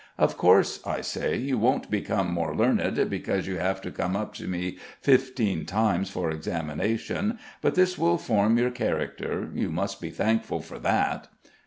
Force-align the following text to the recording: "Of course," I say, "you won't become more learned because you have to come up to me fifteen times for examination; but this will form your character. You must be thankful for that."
"Of 0.17 0.35
course," 0.35 0.79
I 0.83 1.01
say, 1.01 1.37
"you 1.37 1.59
won't 1.59 1.91
become 1.91 2.31
more 2.33 2.55
learned 2.55 3.07
because 3.07 3.45
you 3.45 3.57
have 3.59 3.81
to 3.81 3.91
come 3.91 4.15
up 4.15 4.33
to 4.37 4.47
me 4.47 4.79
fifteen 4.99 5.63
times 5.67 6.09
for 6.09 6.31
examination; 6.31 7.37
but 7.61 7.75
this 7.75 7.99
will 7.99 8.17
form 8.17 8.57
your 8.57 8.71
character. 8.71 9.51
You 9.53 9.69
must 9.69 10.01
be 10.01 10.09
thankful 10.09 10.61
for 10.61 10.79
that." 10.79 11.27